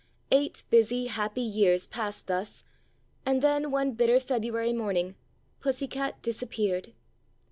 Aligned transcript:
Eight 0.31 0.63
busy, 0.71 1.05
happy 1.05 1.41
years 1.43 1.85
passed 1.85 2.25
thus, 2.25 2.63
and 3.23 3.43
then 3.43 3.69
one 3.69 3.91
bitter 3.93 4.19
February 4.19 4.73
morning, 4.73 5.13
Pussy 5.59 5.85
cat 5.87 6.19
dis 6.23 6.41
appeared. 6.41 6.93